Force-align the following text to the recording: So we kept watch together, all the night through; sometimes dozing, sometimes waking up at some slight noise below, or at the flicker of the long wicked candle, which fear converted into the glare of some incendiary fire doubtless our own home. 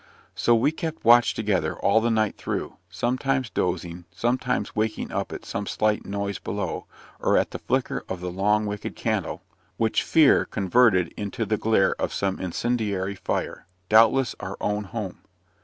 So 0.33 0.55
we 0.55 0.71
kept 0.71 1.05
watch 1.05 1.35
together, 1.35 1.77
all 1.77 2.01
the 2.01 2.09
night 2.09 2.35
through; 2.35 2.77
sometimes 2.89 3.51
dozing, 3.51 4.05
sometimes 4.11 4.75
waking 4.75 5.11
up 5.11 5.31
at 5.31 5.45
some 5.45 5.67
slight 5.67 6.07
noise 6.07 6.39
below, 6.39 6.87
or 7.19 7.37
at 7.37 7.51
the 7.51 7.59
flicker 7.59 8.03
of 8.09 8.19
the 8.19 8.31
long 8.31 8.65
wicked 8.65 8.95
candle, 8.95 9.43
which 9.77 10.01
fear 10.01 10.43
converted 10.43 11.09
into 11.15 11.45
the 11.45 11.55
glare 11.57 11.93
of 12.01 12.15
some 12.15 12.39
incendiary 12.39 13.13
fire 13.13 13.67
doubtless 13.89 14.33
our 14.39 14.57
own 14.59 14.85
home. 14.85 15.19